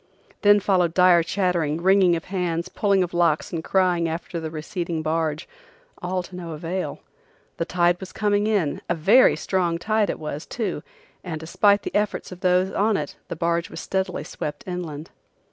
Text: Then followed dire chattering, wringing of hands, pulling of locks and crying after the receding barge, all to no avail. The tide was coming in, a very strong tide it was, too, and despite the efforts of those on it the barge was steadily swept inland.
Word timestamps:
Then 0.41 0.59
followed 0.59 0.95
dire 0.95 1.21
chattering, 1.21 1.79
wringing 1.83 2.15
of 2.15 2.25
hands, 2.33 2.69
pulling 2.69 3.03
of 3.03 3.13
locks 3.13 3.53
and 3.53 3.63
crying 3.63 4.09
after 4.09 4.39
the 4.39 4.49
receding 4.49 5.03
barge, 5.03 5.47
all 6.01 6.23
to 6.23 6.35
no 6.35 6.53
avail. 6.53 7.01
The 7.57 7.65
tide 7.65 7.99
was 7.99 8.11
coming 8.11 8.47
in, 8.47 8.81
a 8.89 8.95
very 8.95 9.35
strong 9.35 9.77
tide 9.77 10.09
it 10.09 10.17
was, 10.17 10.47
too, 10.47 10.81
and 11.23 11.39
despite 11.39 11.83
the 11.83 11.93
efforts 11.93 12.31
of 12.31 12.39
those 12.39 12.71
on 12.71 12.97
it 12.97 13.15
the 13.27 13.35
barge 13.35 13.69
was 13.69 13.79
steadily 13.79 14.23
swept 14.23 14.63
inland. 14.65 15.11